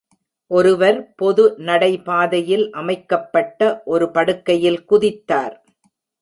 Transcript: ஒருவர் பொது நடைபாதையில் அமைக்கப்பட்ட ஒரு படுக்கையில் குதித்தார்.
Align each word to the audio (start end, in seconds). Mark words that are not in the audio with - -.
ஒருவர் 0.51 1.15
பொது 1.15 1.43
நடைபாதையில் 1.59 2.65
அமைக்கப்பட்ட 2.71 3.81
ஒரு 3.85 4.07
படுக்கையில் 4.11 4.81
குதித்தார். 4.89 5.55